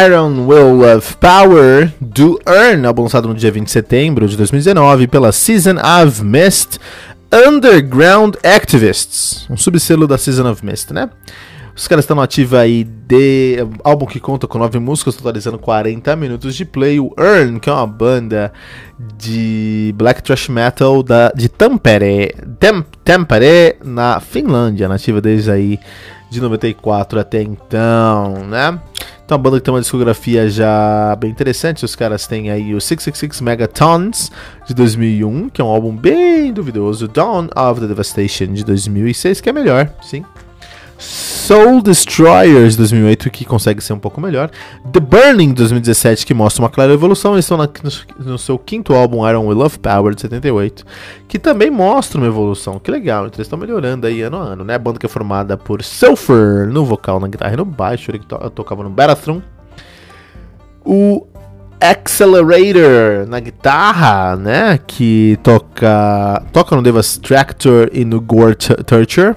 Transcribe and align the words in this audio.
Iron 0.00 0.46
Will 0.46 0.96
of 0.96 1.18
Power 1.18 1.92
do 2.00 2.40
Earn, 2.46 2.86
álbum 2.86 3.02
lançado 3.02 3.28
no 3.28 3.34
dia 3.34 3.50
20 3.50 3.66
de 3.66 3.70
setembro 3.70 4.26
de 4.26 4.38
2019 4.38 5.06
pela 5.06 5.30
Season 5.32 5.74
of 5.76 6.24
Mist 6.24 6.78
Underground 7.30 8.36
Activists, 8.42 9.46
um 9.50 9.56
subselo 9.56 10.06
da 10.06 10.16
Season 10.16 10.50
of 10.50 10.64
Mist, 10.64 10.94
né? 10.94 11.10
Os 11.76 11.86
caras 11.86 12.04
estão 12.04 12.18
ativos 12.20 12.58
aí 12.58 12.84
de 12.84 13.58
álbum 13.84 14.06
que 14.06 14.18
conta 14.18 14.46
com 14.46 14.58
nove 14.58 14.78
músicas, 14.78 15.14
totalizando 15.14 15.58
40 15.58 16.16
minutos 16.16 16.54
de 16.54 16.64
play. 16.64 16.98
O 16.98 17.12
Earn, 17.18 17.60
que 17.60 17.68
é 17.68 17.72
uma 17.72 17.86
banda 17.86 18.50
de 19.18 19.94
black 19.96 20.22
thrash 20.22 20.48
metal 20.48 21.02
da, 21.02 21.30
de 21.30 21.50
Tampere, 21.50 22.34
Tem, 22.58 22.82
Tampere, 23.04 23.76
na 23.84 24.20
Finlândia, 24.20 24.88
nativa 24.88 25.20
desde 25.20 25.50
aí 25.50 25.78
de 26.30 26.40
94 26.40 27.20
até 27.20 27.42
então, 27.42 28.46
né? 28.46 28.78
Então 29.32 29.40
a 29.40 29.42
banda 29.42 29.58
que 29.58 29.64
tem 29.64 29.72
uma 29.72 29.80
discografia 29.80 30.46
já 30.50 31.16
bem 31.16 31.30
interessante, 31.30 31.86
os 31.86 31.96
caras 31.96 32.26
têm 32.26 32.50
aí 32.50 32.74
o 32.74 32.80
666 32.82 33.40
Megatons 33.40 34.30
de 34.66 34.74
2001, 34.74 35.48
que 35.48 35.58
é 35.58 35.64
um 35.64 35.68
álbum 35.68 35.96
bem 35.96 36.52
duvidoso, 36.52 37.08
Dawn 37.08 37.48
of 37.56 37.80
the 37.80 37.86
Devastation 37.86 38.52
de 38.52 38.62
2006, 38.62 39.40
que 39.40 39.48
é 39.48 39.52
melhor, 39.54 39.90
sim. 40.02 40.22
Soul 41.42 41.82
Destroyers 41.82 42.76
2008, 42.76 43.28
que 43.28 43.44
consegue 43.44 43.82
ser 43.82 43.94
um 43.94 43.98
pouco 43.98 44.20
melhor. 44.20 44.48
The 44.92 45.00
Burning 45.00 45.52
2017, 45.54 46.24
que 46.24 46.32
mostra 46.32 46.62
uma 46.62 46.70
clara 46.70 46.92
evolução. 46.92 47.32
Eles 47.32 47.44
estão 47.44 47.58
na, 47.58 47.64
no, 47.64 48.32
no, 48.32 48.38
seu 48.38 48.56
quinto 48.56 48.94
álbum, 48.94 49.28
Iron 49.28 49.48
Will 49.48 49.60
of 49.60 49.76
Power, 49.80 50.14
de 50.14 50.20
78, 50.20 50.84
que 51.26 51.40
também 51.40 51.68
mostra 51.68 52.18
uma 52.18 52.28
evolução. 52.28 52.78
Que 52.78 52.92
legal, 52.92 53.26
então 53.26 53.38
eles 53.38 53.46
estão 53.48 53.58
melhorando 53.58 54.06
aí 54.06 54.22
ano 54.22 54.36
a 54.36 54.40
ano, 54.40 54.62
né? 54.62 54.76
A 54.76 54.78
banda 54.78 55.00
que 55.00 55.06
é 55.06 55.08
formada 55.08 55.56
por 55.56 55.82
Sulfur 55.82 56.68
no 56.68 56.84
vocal, 56.84 57.18
na 57.18 57.26
guitarra 57.26 57.54
e 57.54 57.56
no 57.56 57.64
baixo, 57.64 58.12
ele 58.12 58.20
que 58.20 58.26
to 58.26 58.38
tocava 58.50 58.84
no 58.84 58.90
Barathrum. 58.90 59.42
O 60.84 61.26
Accelerator 61.80 63.26
na 63.26 63.40
guitarra, 63.40 64.36
né? 64.36 64.78
Que 64.86 65.36
toca, 65.42 66.40
toca 66.52 66.76
no 66.76 66.82
Devastator 66.82 67.90
e 67.92 68.04
no 68.04 68.20
Gore 68.20 68.54
Torture. 68.54 69.34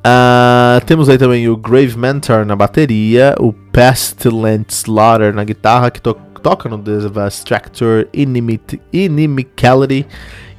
Uh, 0.00 0.82
temos 0.86 1.10
aí 1.10 1.18
também 1.18 1.46
o 1.48 1.56
Grave 1.56 1.96
Mentor 1.96 2.46
na 2.46 2.56
bateria, 2.56 3.34
o 3.38 3.52
Pestilent 3.52 4.70
Slaughter 4.70 5.34
na 5.34 5.44
guitarra, 5.44 5.90
que 5.90 6.00
to 6.00 6.16
toca 6.42 6.70
no 6.70 6.78
Devastator 6.78 8.08
Inimicality 8.14 10.06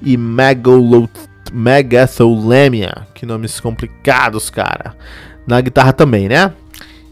e 0.03 0.15
Megatholemia, 1.51 3.07
que 3.15 3.25
nomes 3.25 3.59
complicados, 3.59 4.51
cara. 4.51 4.95
Na 5.47 5.59
guitarra 5.59 5.91
também, 5.91 6.29
né? 6.29 6.53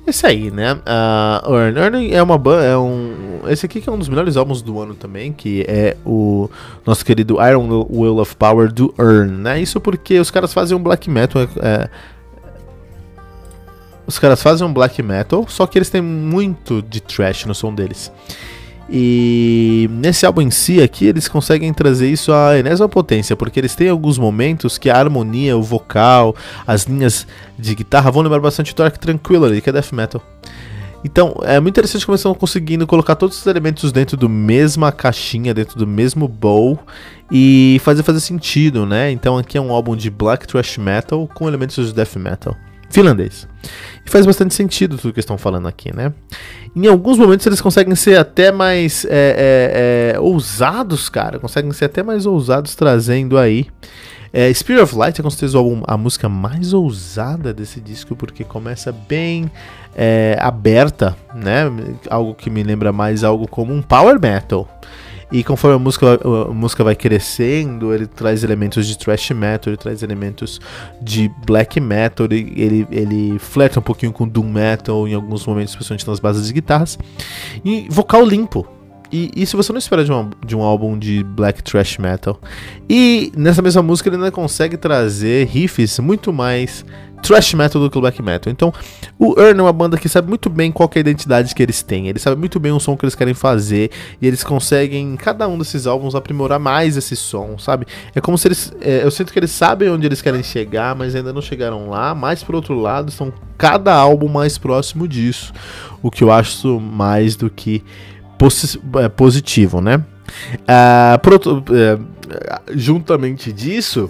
Esse 0.06 0.26
aí, 0.26 0.50
né? 0.50 0.74
Uh, 0.74 1.54
Earn. 1.54 1.80
Earn 1.80 2.14
é 2.14 2.24
uma. 2.24 2.36
É 2.64 2.78
um, 2.78 3.42
esse 3.48 3.66
aqui 3.66 3.82
que 3.82 3.90
é 3.90 3.92
um 3.92 3.98
dos 3.98 4.10
melhores 4.10 4.38
álbuns 4.38 4.62
do 4.62 4.80
ano 4.80 4.96
também, 4.96 5.32
que 5.32 5.66
é 5.68 5.96
o 6.06 6.50
nosso 6.86 7.06
querido 7.06 7.38
Iron 7.48 7.88
Will 7.90 8.18
of 8.18 8.36
Power 8.36 8.72
do 8.72 8.94
Earn, 8.98 9.32
né? 9.32 9.62
Isso 9.62 9.80
porque 9.80 10.20
os 10.20 10.32
caras 10.32 10.54
fazem 10.54 10.76
um 10.76 10.82
black 10.82 11.10
metal. 11.10 11.44
É, 11.62 11.90
os 14.10 14.18
caras 14.18 14.42
fazem 14.42 14.66
um 14.66 14.74
black 14.74 15.04
metal, 15.04 15.46
só 15.48 15.68
que 15.68 15.78
eles 15.78 15.88
têm 15.88 16.02
muito 16.02 16.82
de 16.82 17.00
trash 17.00 17.46
no 17.46 17.54
som 17.54 17.74
deles. 17.74 18.12
E 18.90 19.88
nesse 19.92 20.26
álbum 20.26 20.42
em 20.42 20.50
si 20.50 20.82
aqui, 20.82 21.06
eles 21.06 21.28
conseguem 21.28 21.72
trazer 21.72 22.10
isso 22.10 22.34
à 22.34 22.58
enésima 22.58 22.90
potência, 22.90 23.36
porque 23.36 23.60
eles 23.60 23.76
têm 23.76 23.88
alguns 23.88 24.18
momentos 24.18 24.80
que 24.80 24.90
a 24.90 24.98
harmonia, 24.98 25.56
o 25.56 25.62
vocal, 25.62 26.36
as 26.66 26.86
linhas 26.86 27.28
de 27.56 27.76
guitarra 27.76 28.10
vão 28.10 28.24
lembrar 28.24 28.40
bastante 28.40 28.74
do 28.74 28.78
Dark 28.82 28.98
Tranquility, 28.98 29.62
que 29.62 29.70
é 29.70 29.74
death 29.74 29.92
metal. 29.92 30.24
Então, 31.06 31.36
é 31.44 31.60
muito 31.60 31.76
interessante 31.76 32.04
como 32.04 32.14
eles 32.14 32.22
estão 32.22 32.34
conseguindo 32.34 32.88
colocar 32.88 33.16
todos 33.16 33.40
os 33.40 33.46
elementos 33.46 33.92
dentro 33.92 34.18
do 34.18 34.28
mesma 34.28 34.92
caixinha, 34.92 35.54
dentro 35.54 35.78
do 35.78 35.86
mesmo 35.86 36.28
bowl 36.28 36.80
e 37.32 37.80
fazer 37.84 38.02
fazer 38.02 38.22
sentido, 38.22 38.88
né? 38.88 39.12
Então 39.12 39.38
aqui 39.38 39.56
é 39.56 39.62
um 39.62 39.72
álbum 39.72 39.96
de 39.96 40.10
black 40.10 40.48
thrash 40.48 40.80
metal 40.80 41.30
com 41.32 41.48
elementos 41.48 41.76
de 41.76 41.94
death 41.94 42.16
metal 42.16 42.58
finlandês. 42.90 43.48
E 44.06 44.10
faz 44.10 44.26
bastante 44.26 44.54
sentido 44.54 44.98
tudo 44.98 45.14
que 45.14 45.20
estão 45.20 45.38
falando 45.38 45.68
aqui, 45.68 45.96
né? 45.96 46.14
Em 46.76 46.88
alguns 46.88 47.18
momentos 47.18 47.46
eles 47.46 47.62
conseguem 47.62 47.96
ser 47.96 48.18
até 48.18 48.52
mais 48.52 49.06
é, 49.06 49.10
é, 49.10 50.14
é, 50.16 50.20
ousados, 50.20 51.10
cara. 51.10 51.40
Conseguem 51.40 51.72
ser 51.72 51.86
até 51.86 52.04
mais 52.04 52.26
ousados 52.26 52.76
trazendo 52.76 53.38
aí. 53.38 53.68
É, 54.32 54.54
Spirit 54.54 54.84
of 54.84 54.96
Light 54.96 55.20
é 55.20 55.24
com 55.24 55.30
certeza 55.30 55.58
a 55.88 55.98
música 55.98 56.30
mais 56.30 56.72
ousada 56.72 57.52
desse 57.52 57.82
disco, 57.82 58.16
porque 58.16 58.44
começa 58.44 58.92
bem 58.92 59.50
é, 59.96 60.38
aberta, 60.40 61.18
né? 61.34 61.64
Algo 62.10 62.36
que 62.36 62.50
me 62.50 62.62
lembra 62.62 62.94
mais 62.94 63.24
algo 63.24 63.48
como 63.48 63.74
um 63.74 63.82
power 63.82 64.20
metal. 64.20 64.68
E 65.32 65.44
conforme 65.44 65.76
a 65.76 65.80
música, 65.80 66.20
a 66.24 66.52
música 66.52 66.84
vai 66.84 66.96
crescendo, 66.96 67.94
ele 67.94 68.08
traz 68.08 68.44
elementos 68.44 68.88
de 68.88 68.98
thrash 68.98 69.30
metal, 69.32 69.72
ele 69.72 69.78
traz 69.78 70.02
elementos 70.02 70.60
de 71.02 71.30
black 71.46 71.80
metal, 71.80 72.26
ele, 72.26 72.52
ele, 72.56 72.88
ele 72.90 73.40
flerta 73.40 73.80
um 73.80 73.84
pouquinho 73.84 74.12
com 74.12 74.28
doom 74.28 74.52
metal 74.52 75.08
em 75.08 75.14
alguns 75.14 75.46
momentos, 75.46 75.74
especialmente 75.74 76.08
nas 76.08 76.20
bases 76.20 76.48
de 76.48 76.54
guitarras. 76.54 76.98
E 77.64 77.88
vocal 77.90 78.26
limpo, 78.26 78.66
e 79.12 79.32
isso 79.36 79.58
você 79.58 79.72
não 79.72 79.80
espera 79.80 80.04
de 80.04 80.12
um, 80.12 80.30
de 80.46 80.56
um 80.56 80.62
álbum 80.62 80.98
de 80.98 81.24
black 81.24 81.64
thrash 81.64 81.98
metal. 81.98 82.40
E 82.90 83.32
nessa 83.36 83.62
mesma 83.62 83.82
música 83.82 84.10
ele 84.10 84.18
ainda 84.18 84.32
consegue 84.32 84.78
trazer 84.78 85.48
riffs 85.48 86.00
muito 86.00 86.32
mais 86.32 86.86
thrash 87.22 87.54
metal 87.54 87.82
do 87.82 87.90
que 87.90 87.98
o 87.98 88.02
black 88.02 88.22
metal. 88.22 88.52
Então, 88.52 88.74
o 89.18 89.40
Earn 89.40 89.60
é 89.60 89.64
uma 89.64 89.74
banda 89.74 89.98
que 89.98 90.08
sabe 90.08 90.30
muito 90.30 90.50
bem 90.50 90.72
qual 90.72 90.90
é 90.94 91.00
a 91.00 91.02
identidade 91.02 91.54
que 91.54 91.62
eles 91.62 91.82
têm. 91.82 92.08
Eles 92.08 92.22
sabem 92.22 92.40
muito 92.40 92.60
bem 92.60 92.72
o 92.72 92.80
som 92.80 92.96
que 92.96 93.06
eles 93.06 93.16
querem 93.16 93.34
fazer 93.34 93.92
e 94.22 94.28
eles 94.28 94.44
conseguem, 94.44 95.14
em 95.14 95.16
cada 95.16 95.48
um 95.48 95.58
desses 95.58 95.86
álbuns, 95.86 96.16
aprimorar 96.16 96.60
mais 96.60 96.98
esse 96.98 97.16
som, 97.16 97.58
sabe? 97.58 97.86
É 98.16 98.22
como 98.22 98.38
se 98.38 98.48
eles. 98.48 98.74
É, 98.82 99.04
eu 99.04 99.12
sinto 99.12 99.34
que 99.34 99.40
eles 99.40 99.52
sabem 99.52 99.90
onde 99.90 100.06
eles 100.06 100.22
querem 100.22 100.44
chegar, 100.44 100.96
mas 100.96 101.16
ainda 101.16 101.34
não 101.34 101.42
chegaram 101.42 101.90
lá. 101.90 102.16
Mas, 102.16 102.44
por 102.44 102.56
outro 102.56 102.80
lado, 102.80 103.10
estão 103.10 103.34
cada 103.58 103.94
álbum 103.94 104.28
mais 104.28 104.58
próximo 104.58 105.08
disso. 105.08 105.52
O 106.02 106.10
que 106.10 106.24
eu 106.24 106.32
acho 106.32 106.80
mais 106.80 107.36
do 107.36 107.50
que 107.50 107.84
é, 109.04 109.10
positivo, 109.10 109.82
né? 109.82 110.04
Outro, 111.32 111.60
uh, 111.60 112.06
juntamente 112.76 113.52
disso 113.52 114.10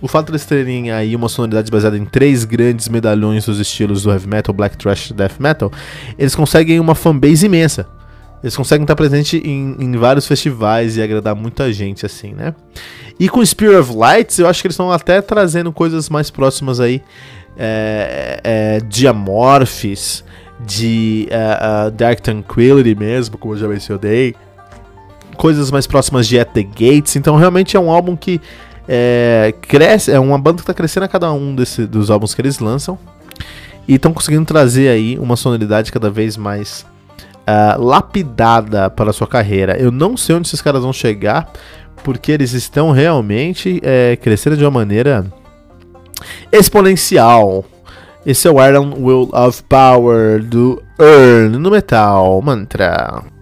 o 0.00 0.06
fato 0.06 0.26
de 0.26 0.32
eles 0.32 0.44
terem 0.44 0.92
aí 0.92 1.16
uma 1.16 1.28
sonoridade 1.28 1.70
baseada 1.70 1.96
em 1.96 2.04
três 2.04 2.44
grandes 2.44 2.88
medalhões 2.88 3.46
dos 3.46 3.58
estilos 3.58 4.02
do 4.02 4.10
heavy 4.10 4.28
metal, 4.28 4.54
black 4.54 4.76
thrash 4.76 5.10
e 5.10 5.14
death 5.14 5.40
metal, 5.40 5.72
eles 6.16 6.34
conseguem 6.34 6.78
uma 6.78 6.94
fanbase 6.94 7.46
imensa. 7.46 7.86
Eles 8.40 8.56
conseguem 8.56 8.84
estar 8.84 8.94
presente 8.94 9.38
em, 9.38 9.76
em, 9.80 9.96
vários 9.96 10.24
festivais 10.24 10.96
e 10.96 11.02
agradar 11.02 11.34
muita 11.34 11.72
gente, 11.72 12.06
assim, 12.06 12.32
né? 12.32 12.54
E 13.18 13.28
com 13.28 13.44
Spear 13.44 13.80
of 13.80 13.92
Lights, 13.92 14.38
eu 14.38 14.46
acho 14.46 14.62
que 14.62 14.68
eles 14.68 14.74
estão 14.74 14.92
até 14.92 15.20
trazendo 15.20 15.72
coisas 15.72 16.08
mais 16.08 16.30
próximas 16.30 16.78
aí 16.78 17.02
é, 17.56 18.40
é, 18.44 18.80
de 18.80 19.08
Amorphis, 19.08 20.22
de 20.60 21.28
uh, 21.30 21.88
uh, 21.88 21.90
Dark 21.90 22.20
Tranquility 22.20 22.94
mesmo, 22.94 23.38
como 23.38 23.54
eu 23.54 23.58
já 23.58 23.68
mencionei. 23.68 24.34
Coisas 25.36 25.70
mais 25.70 25.86
próximas 25.86 26.26
de 26.26 26.38
At 26.38 26.50
The 26.50 26.62
Gates. 26.62 27.16
Então, 27.16 27.36
realmente 27.36 27.76
é 27.76 27.80
um 27.80 27.90
álbum 27.90 28.16
que 28.16 28.40
é, 28.88 29.54
cresce, 29.62 30.10
é 30.10 30.18
uma 30.18 30.38
banda 30.38 30.56
que 30.56 30.62
está 30.62 30.74
crescendo 30.74 31.04
a 31.04 31.08
cada 31.08 31.30
um 31.30 31.54
desse, 31.54 31.86
dos 31.86 32.10
álbuns 32.10 32.34
que 32.34 32.40
eles 32.40 32.58
lançam 32.58 32.98
e 33.86 33.94
estão 33.94 34.12
conseguindo 34.12 34.44
trazer 34.44 34.88
aí 34.88 35.18
uma 35.18 35.36
sonoridade 35.36 35.92
cada 35.92 36.10
vez 36.10 36.36
mais 36.36 36.84
uh, 37.48 37.82
lapidada 37.82 38.90
para 38.90 39.10
a 39.10 39.12
sua 39.12 39.26
carreira. 39.26 39.76
Eu 39.78 39.90
não 39.90 40.16
sei 40.16 40.36
onde 40.36 40.48
esses 40.48 40.60
caras 40.60 40.82
vão 40.82 40.92
chegar, 40.92 41.50
porque 42.02 42.32
eles 42.32 42.52
estão 42.52 42.90
realmente 42.90 43.80
é, 43.82 44.16
crescendo 44.16 44.56
de 44.56 44.64
uma 44.64 44.70
maneira 44.70 45.26
exponencial. 46.52 47.64
Esse 48.26 48.48
é 48.48 48.50
o 48.50 48.62
Iron 48.64 48.94
Will 48.98 49.30
of 49.32 49.62
Power 49.64 50.42
do 50.42 50.82
Earn 50.98 51.56
no 51.58 51.70
Metal 51.70 52.42
Mantra. 52.42 53.37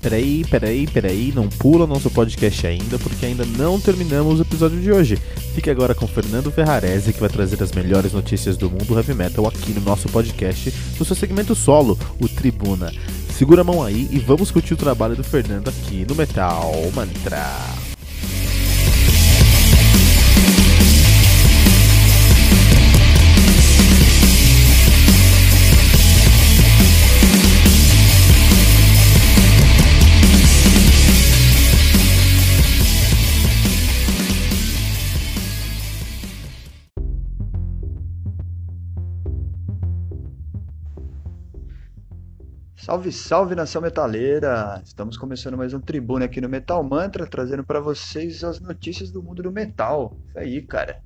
Peraí, 0.00 0.44
peraí, 0.44 0.86
peraí, 0.86 1.32
não 1.34 1.48
pula 1.48 1.86
nosso 1.86 2.08
podcast 2.10 2.66
ainda, 2.66 2.98
porque 2.98 3.26
ainda 3.26 3.44
não 3.44 3.80
terminamos 3.80 4.38
o 4.38 4.42
episódio 4.42 4.80
de 4.80 4.92
hoje. 4.92 5.18
Fique 5.54 5.68
agora 5.68 5.94
com 5.94 6.06
Fernando 6.06 6.52
Ferrarese, 6.52 7.12
que 7.12 7.20
vai 7.20 7.28
trazer 7.28 7.60
as 7.62 7.72
melhores 7.72 8.12
notícias 8.12 8.56
do 8.56 8.70
mundo 8.70 8.96
heavy 8.96 9.14
metal 9.14 9.46
aqui 9.46 9.72
no 9.72 9.80
nosso 9.80 10.08
podcast, 10.08 10.72
no 10.98 11.04
seu 11.04 11.16
segmento 11.16 11.54
solo, 11.54 11.98
o 12.20 12.28
Tribuna. 12.28 12.92
Segura 13.30 13.62
a 13.62 13.64
mão 13.64 13.82
aí 13.82 14.08
e 14.10 14.18
vamos 14.18 14.50
curtir 14.50 14.74
o 14.74 14.76
trabalho 14.76 15.16
do 15.16 15.24
Fernando 15.24 15.68
aqui 15.68 16.06
no 16.08 16.14
Metal 16.14 16.72
Mantra. 16.94 17.87
Salve, 42.88 43.12
salve 43.12 43.54
nação 43.54 43.82
metaleira! 43.82 44.80
Estamos 44.82 45.18
começando 45.18 45.58
mais 45.58 45.74
um 45.74 45.78
Tribuna 45.78 46.24
aqui 46.24 46.40
no 46.40 46.48
Metal 46.48 46.82
Mantra, 46.82 47.26
trazendo 47.26 47.62
para 47.62 47.80
vocês 47.80 48.42
as 48.42 48.60
notícias 48.60 49.10
do 49.10 49.22
mundo 49.22 49.42
do 49.42 49.52
metal. 49.52 50.16
Isso 50.26 50.38
aí, 50.38 50.62
cara. 50.62 51.02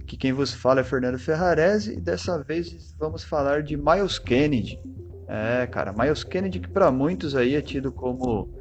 Aqui 0.00 0.16
quem 0.16 0.32
vos 0.32 0.52
fala 0.52 0.80
é 0.80 0.82
Fernando 0.82 1.20
Ferrarese 1.20 1.92
e 1.92 2.00
dessa 2.00 2.42
vez 2.42 2.92
vamos 2.98 3.22
falar 3.22 3.62
de 3.62 3.76
Miles 3.76 4.18
Kennedy. 4.18 4.82
É, 5.28 5.68
cara, 5.68 5.92
Miles 5.92 6.24
Kennedy 6.24 6.58
que 6.58 6.68
para 6.68 6.90
muitos 6.90 7.36
aí 7.36 7.54
é 7.54 7.62
tido 7.62 7.92
como 7.92 8.52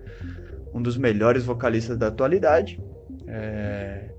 um 0.72 0.80
dos 0.80 0.96
melhores 0.96 1.44
vocalistas 1.44 1.98
da 1.98 2.10
atualidade. 2.10 2.80
É... 3.26 4.12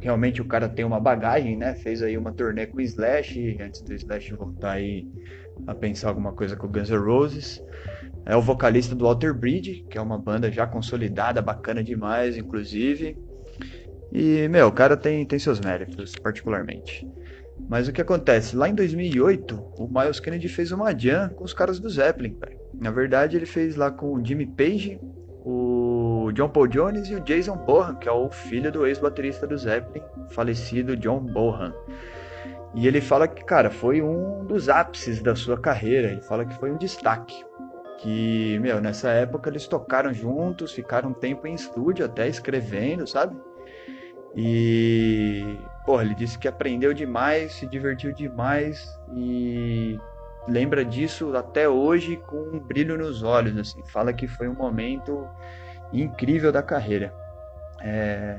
Realmente 0.00 0.40
o 0.40 0.46
cara 0.46 0.66
tem 0.66 0.84
uma 0.84 0.98
bagagem, 0.98 1.58
né? 1.58 1.74
Fez 1.74 2.02
aí 2.02 2.16
uma 2.16 2.32
turnê 2.32 2.66
com 2.66 2.78
o 2.78 2.80
Slash 2.80 3.58
antes 3.60 3.82
do 3.82 3.92
Slash 3.92 4.32
voltar 4.32 4.72
aí 4.72 5.06
a 5.66 5.74
pensar 5.74 6.08
alguma 6.08 6.32
coisa 6.32 6.56
com 6.56 6.68
Guns 6.68 6.90
N' 6.90 6.96
Roses. 6.96 7.62
É 8.24 8.36
o 8.36 8.42
vocalista 8.42 8.94
do 8.94 9.06
Alter 9.06 9.32
Bridge, 9.32 9.86
que 9.88 9.96
é 9.96 10.00
uma 10.00 10.18
banda 10.18 10.50
já 10.50 10.66
consolidada, 10.66 11.40
bacana 11.40 11.82
demais, 11.82 12.36
inclusive. 12.36 13.16
E, 14.12 14.48
meu, 14.48 14.68
o 14.68 14.72
cara 14.72 14.96
tem, 14.96 15.24
tem 15.24 15.38
seus 15.38 15.60
méritos, 15.60 16.14
particularmente. 16.16 17.06
Mas 17.68 17.88
o 17.88 17.92
que 17.92 18.00
acontece? 18.00 18.56
Lá 18.56 18.68
em 18.68 18.74
2008, 18.74 19.54
o 19.78 19.88
Miles 19.88 20.20
Kennedy 20.20 20.48
fez 20.48 20.72
uma 20.72 20.96
jam 20.96 21.28
com 21.30 21.44
os 21.44 21.52
caras 21.52 21.78
do 21.78 21.88
Zeppelin. 21.88 22.36
Na 22.74 22.90
verdade, 22.90 23.36
ele 23.36 23.46
fez 23.46 23.76
lá 23.76 23.90
com 23.90 24.14
o 24.14 24.24
Jimmy 24.24 24.46
Page, 24.46 25.00
o 25.44 26.30
John 26.34 26.48
Paul 26.48 26.66
Jones 26.66 27.08
e 27.08 27.14
o 27.14 27.20
Jason 27.20 27.56
Bohan, 27.56 27.94
que 27.94 28.08
é 28.08 28.12
o 28.12 28.28
filho 28.28 28.70
do 28.70 28.86
ex-baterista 28.86 29.46
do 29.46 29.56
Zeppelin, 29.56 30.04
falecido 30.30 30.96
John 30.96 31.20
Bohan. 31.20 31.72
E 32.76 32.86
ele 32.86 33.00
fala 33.00 33.26
que, 33.26 33.42
cara, 33.42 33.70
foi 33.70 34.02
um 34.02 34.44
dos 34.44 34.68
ápices 34.68 35.22
da 35.22 35.34
sua 35.34 35.58
carreira. 35.58 36.08
Ele 36.08 36.20
fala 36.20 36.44
que 36.44 36.54
foi 36.58 36.70
um 36.70 36.76
destaque. 36.76 37.42
Que, 37.98 38.58
meu, 38.58 38.82
nessa 38.82 39.08
época 39.08 39.48
eles 39.48 39.66
tocaram 39.66 40.12
juntos, 40.12 40.74
ficaram 40.74 41.08
um 41.08 41.14
tempo 41.14 41.46
em 41.46 41.54
estúdio 41.54 42.04
até 42.04 42.28
escrevendo, 42.28 43.06
sabe? 43.06 43.34
E, 44.36 45.58
pô, 45.86 46.02
ele 46.02 46.14
disse 46.14 46.38
que 46.38 46.46
aprendeu 46.46 46.92
demais, 46.92 47.54
se 47.54 47.66
divertiu 47.66 48.12
demais 48.12 48.86
e 49.14 49.98
lembra 50.46 50.84
disso 50.84 51.34
até 51.34 51.66
hoje 51.66 52.18
com 52.26 52.36
um 52.36 52.60
brilho 52.60 52.98
nos 52.98 53.22
olhos, 53.22 53.56
assim. 53.56 53.82
Fala 53.86 54.12
que 54.12 54.26
foi 54.26 54.48
um 54.48 54.54
momento 54.54 55.26
incrível 55.94 56.52
da 56.52 56.62
carreira. 56.62 57.10
É... 57.80 58.38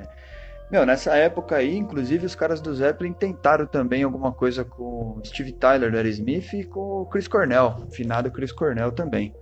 Meu, 0.69 0.85
nessa 0.85 1.15
época 1.15 1.55
aí, 1.55 1.77
inclusive, 1.77 2.25
os 2.25 2.35
caras 2.35 2.59
do 2.59 2.75
Zeppelin 2.75 3.13
tentaram 3.13 3.65
também 3.65 4.03
alguma 4.03 4.33
coisa 4.33 4.65
com 4.65 5.21
Steve 5.23 5.53
Tyler 5.53 5.89
do 5.89 5.97
Aerosmith 5.97 6.53
e 6.53 6.65
com 6.65 7.01
o 7.01 7.05
Chris 7.05 7.27
Cornell, 7.27 7.87
finado 7.91 8.29
Chris 8.29 8.51
Cornell 8.51 8.91
também. 8.91 9.33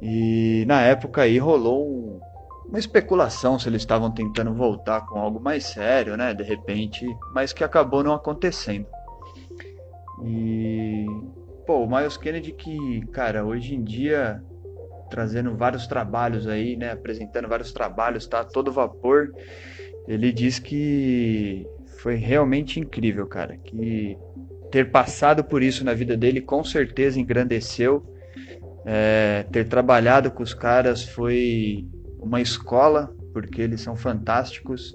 E 0.00 0.64
na 0.66 0.80
época 0.80 1.22
aí 1.22 1.38
rolou 1.38 1.86
um, 1.86 2.20
uma 2.66 2.78
especulação 2.78 3.58
se 3.58 3.68
eles 3.68 3.82
estavam 3.82 4.10
tentando 4.10 4.54
voltar 4.54 5.06
com 5.06 5.18
algo 5.18 5.38
mais 5.38 5.64
sério, 5.64 6.16
né, 6.16 6.32
de 6.32 6.42
repente, 6.42 7.06
mas 7.34 7.52
que 7.52 7.62
acabou 7.62 8.02
não 8.02 8.14
acontecendo. 8.14 8.86
E 10.24 11.04
pô, 11.66 11.84
o 11.84 11.86
Miles 11.86 12.16
Kennedy 12.16 12.52
que, 12.52 13.06
cara, 13.12 13.44
hoje 13.44 13.74
em 13.74 13.84
dia 13.84 14.42
trazendo 15.10 15.54
vários 15.54 15.86
trabalhos 15.86 16.46
aí, 16.46 16.76
né, 16.76 16.92
apresentando 16.92 17.48
vários 17.48 17.72
trabalhos, 17.72 18.26
tá 18.26 18.42
todo 18.42 18.72
vapor. 18.72 19.32
Ele 20.08 20.32
diz 20.32 20.58
que 20.58 21.66
foi 21.98 22.16
realmente 22.16 22.80
incrível, 22.80 23.26
cara, 23.26 23.56
que 23.56 24.16
ter 24.70 24.90
passado 24.90 25.44
por 25.44 25.62
isso 25.62 25.84
na 25.84 25.92
vida 25.92 26.16
dele 26.16 26.40
com 26.40 26.64
certeza 26.64 27.20
engrandeceu. 27.20 28.04
É, 28.86 29.44
ter 29.52 29.68
trabalhado 29.68 30.30
com 30.30 30.42
os 30.42 30.54
caras 30.54 31.04
foi 31.04 31.86
uma 32.18 32.40
escola, 32.40 33.14
porque 33.32 33.60
eles 33.60 33.80
são 33.80 33.94
fantásticos 33.94 34.94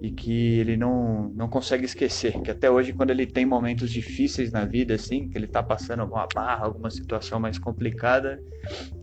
e 0.00 0.10
que 0.10 0.58
ele 0.58 0.76
não, 0.76 1.30
não 1.34 1.48
consegue 1.48 1.84
esquecer. 1.84 2.40
Que 2.40 2.50
até 2.50 2.70
hoje, 2.70 2.92
quando 2.92 3.10
ele 3.10 3.26
tem 3.26 3.44
momentos 3.44 3.90
difíceis 3.90 4.50
na 4.50 4.64
vida, 4.64 4.94
assim, 4.94 5.28
que 5.28 5.36
ele 5.36 5.46
tá 5.46 5.62
passando 5.62 6.00
alguma 6.00 6.26
barra, 6.32 6.64
alguma 6.64 6.90
situação 6.90 7.38
mais 7.38 7.58
complicada, 7.58 8.40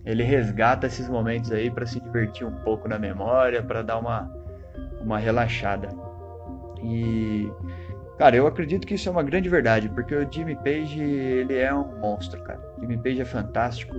ele 0.05 0.23
resgata 0.23 0.87
esses 0.87 1.07
momentos 1.07 1.51
aí 1.51 1.69
para 1.69 1.85
se 1.85 1.99
divertir 1.99 2.47
um 2.47 2.55
pouco 2.63 2.87
na 2.87 2.97
memória, 2.97 3.61
para 3.61 3.83
dar 3.83 3.99
uma, 3.99 4.27
uma 5.07 5.17
relaxada. 5.17 5.89
E 6.83 7.51
cara, 8.17 8.35
eu 8.35 8.45
acredito 8.45 8.85
que 8.85 8.95
isso 8.95 9.09
é 9.09 9.11
uma 9.11 9.23
grande 9.23 9.49
verdade, 9.49 9.89
porque 9.89 10.13
o 10.15 10.31
Jimmy 10.31 10.55
Page, 10.55 11.01
ele 11.01 11.55
é 11.55 11.73
um 11.73 11.99
monstro, 11.99 12.41
cara. 12.43 12.59
Jimmy 12.79 12.97
Page 12.97 13.21
é 13.21 13.25
fantástico. 13.25 13.95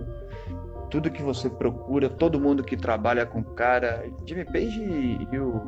Tudo 0.91 1.11
que 1.11 1.23
você 1.23 1.51
procura, 1.51 2.09
todo 2.09 2.41
mundo 2.41 2.63
que 2.63 2.77
trabalha 2.77 3.27
com 3.27 3.41
o 3.41 3.45
cara, 3.45 4.05
Jimmy 4.25 4.45
Page 4.45 5.27
e 5.31 5.39
o, 5.39 5.63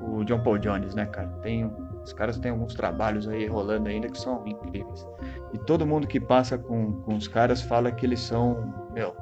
o 0.00 0.24
John 0.24 0.42
Paul 0.42 0.58
Jones, 0.58 0.94
né, 0.94 1.06
cara? 1.06 1.28
Tem 1.42 1.70
os 2.04 2.12
caras 2.12 2.36
têm 2.38 2.50
alguns 2.50 2.74
trabalhos 2.74 3.26
aí 3.26 3.46
rolando 3.46 3.88
ainda 3.88 4.08
que 4.08 4.18
são 4.18 4.46
incríveis. 4.46 5.06
E 5.54 5.58
todo 5.58 5.86
mundo 5.86 6.06
que 6.06 6.20
passa 6.20 6.58
com, 6.58 6.92
com 7.00 7.16
os 7.16 7.26
caras 7.26 7.62
fala 7.62 7.90
que 7.90 8.04
eles 8.04 8.20
são, 8.20 8.74
meu, 8.92 9.14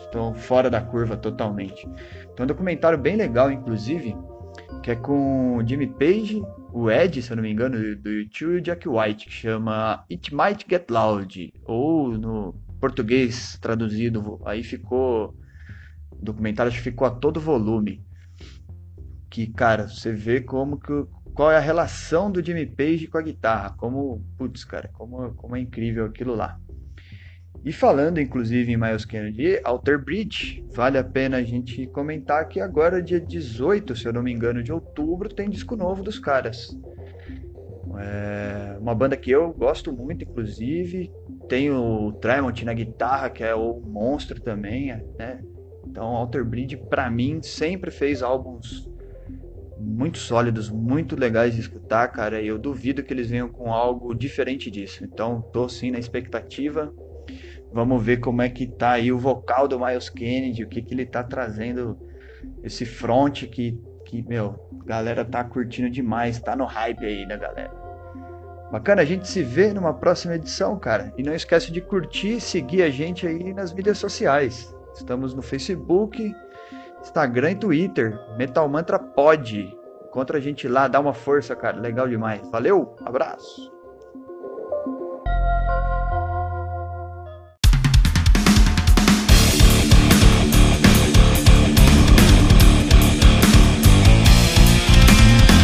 estão 0.00 0.34
fora 0.34 0.70
da 0.70 0.80
curva 0.80 1.16
totalmente. 1.16 1.86
Então, 2.32 2.44
um 2.44 2.46
documentário 2.46 2.96
bem 2.96 3.16
legal, 3.16 3.50
inclusive, 3.50 4.16
que 4.82 4.90
é 4.90 4.96
com 4.96 5.56
o 5.56 5.66
Jimmy 5.66 5.86
Page, 5.86 6.42
o 6.72 6.90
Ed, 6.90 7.20
se 7.22 7.30
eu 7.30 7.36
não 7.36 7.42
me 7.42 7.50
engano, 7.50 7.78
do 7.96 8.10
YouTube 8.10 8.54
e 8.54 8.56
o 8.56 8.60
Jack 8.60 8.88
White, 8.88 9.26
que 9.26 9.32
chama 9.32 10.04
It 10.10 10.34
Might 10.34 10.66
Get 10.68 10.90
Loud, 10.90 11.52
ou 11.64 12.18
no 12.18 12.54
português 12.80 13.58
traduzido, 13.60 14.40
aí 14.44 14.62
ficou, 14.62 15.34
o 16.10 16.24
documentário 16.24 16.72
ficou 16.72 17.06
a 17.06 17.10
todo 17.10 17.40
volume, 17.40 18.02
que, 19.28 19.46
cara, 19.46 19.88
você 19.88 20.12
vê 20.12 20.40
como 20.40 20.78
que 20.78 20.92
qual 21.34 21.50
é 21.50 21.56
a 21.56 21.60
relação 21.60 22.30
do 22.30 22.44
Jimmy 22.44 22.66
Page 22.66 23.06
com 23.06 23.18
a 23.18 23.22
guitarra. 23.22 23.70
Como, 23.78 24.22
putz, 24.36 24.64
cara, 24.64 24.90
como, 24.92 25.32
como 25.34 25.56
é 25.56 25.60
incrível 25.60 26.04
aquilo 26.04 26.34
lá. 26.34 26.60
E 27.62 27.72
falando, 27.72 28.18
inclusive, 28.18 28.72
em 28.72 28.76
Miles 28.76 29.04
Kennedy, 29.04 29.60
Alter 29.64 30.02
Bridge, 30.02 30.64
vale 30.72 30.96
a 30.96 31.04
pena 31.04 31.36
a 31.36 31.42
gente 31.42 31.86
comentar 31.88 32.48
que 32.48 32.58
agora, 32.58 33.02
dia 33.02 33.20
18, 33.20 33.94
se 33.94 34.06
eu 34.06 34.12
não 34.12 34.22
me 34.22 34.32
engano, 34.32 34.62
de 34.62 34.72
outubro, 34.72 35.28
tem 35.28 35.50
disco 35.50 35.76
novo 35.76 36.02
dos 36.02 36.18
caras. 36.18 36.74
É 37.98 38.78
uma 38.80 38.94
banda 38.94 39.16
que 39.16 39.30
eu 39.30 39.52
gosto 39.52 39.92
muito, 39.92 40.24
inclusive. 40.24 41.12
Tem 41.48 41.70
o 41.70 42.12
Tremont 42.12 42.64
na 42.64 42.72
guitarra, 42.72 43.28
que 43.28 43.44
é 43.44 43.54
o 43.54 43.80
monstro 43.80 44.40
também, 44.40 44.86
né? 45.18 45.42
Então, 45.86 46.06
Alter 46.06 46.44
Bridge, 46.44 46.76
para 46.76 47.10
mim, 47.10 47.42
sempre 47.42 47.90
fez 47.90 48.22
álbuns 48.22 48.88
muito 49.76 50.18
sólidos, 50.18 50.70
muito 50.70 51.18
legais 51.18 51.54
de 51.54 51.60
escutar, 51.60 52.08
cara. 52.08 52.40
E 52.40 52.46
eu 52.46 52.58
duvido 52.58 53.02
que 53.02 53.12
eles 53.12 53.28
venham 53.28 53.48
com 53.48 53.72
algo 53.72 54.14
diferente 54.14 54.70
disso. 54.70 55.04
Então, 55.04 55.42
tô 55.52 55.68
sim 55.68 55.90
na 55.90 55.98
expectativa. 55.98 56.92
Vamos 57.72 58.02
ver 58.02 58.18
como 58.18 58.42
é 58.42 58.48
que 58.48 58.66
tá 58.66 58.92
aí 58.92 59.12
o 59.12 59.18
vocal 59.18 59.68
do 59.68 59.78
Miles 59.78 60.08
Kennedy, 60.08 60.64
o 60.64 60.68
que 60.68 60.82
que 60.82 60.92
ele 60.92 61.06
tá 61.06 61.22
trazendo, 61.22 61.96
esse 62.62 62.84
front 62.84 63.44
que, 63.44 63.80
que 64.04 64.22
meu, 64.22 64.58
galera 64.84 65.24
tá 65.24 65.44
curtindo 65.44 65.88
demais, 65.88 66.40
tá 66.40 66.56
no 66.56 66.64
hype 66.64 67.04
aí, 67.04 67.24
né, 67.26 67.36
galera? 67.36 67.70
Bacana, 68.70 69.02
a 69.02 69.04
gente 69.04 69.26
se 69.26 69.42
vê 69.42 69.72
numa 69.72 69.92
próxima 69.92 70.36
edição, 70.36 70.78
cara. 70.78 71.12
E 71.18 71.22
não 71.22 71.34
esquece 71.34 71.72
de 71.72 71.80
curtir 71.80 72.36
e 72.36 72.40
seguir 72.40 72.82
a 72.82 72.90
gente 72.90 73.26
aí 73.26 73.52
nas 73.52 73.72
mídias 73.72 73.98
sociais. 73.98 74.72
Estamos 74.94 75.34
no 75.34 75.42
Facebook, 75.42 76.32
Instagram 77.00 77.50
e 77.52 77.56
Twitter. 77.56 78.18
Metal 78.36 78.68
Mantra 78.68 78.98
Pod. 78.98 79.76
Encontra 80.06 80.38
a 80.38 80.40
gente 80.40 80.68
lá, 80.68 80.86
dá 80.86 81.00
uma 81.00 81.12
força, 81.12 81.56
cara. 81.56 81.80
Legal 81.80 82.06
demais. 82.06 82.48
Valeu, 82.50 82.94
abraço. 83.04 83.79